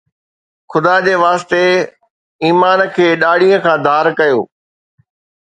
[0.71, 1.65] خدا جي واسطي،
[2.47, 4.39] ايمان کي ڏاڙهي کان ڌار ڪيو